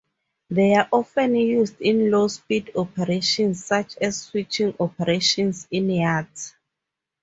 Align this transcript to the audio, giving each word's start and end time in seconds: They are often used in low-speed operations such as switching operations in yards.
They 0.49 0.73
are 0.73 0.89
often 0.91 1.35
used 1.35 1.79
in 1.79 2.09
low-speed 2.09 2.71
operations 2.75 3.63
such 3.63 3.97
as 3.97 4.19
switching 4.19 4.73
operations 4.79 5.67
in 5.69 5.91
yards. 5.91 6.55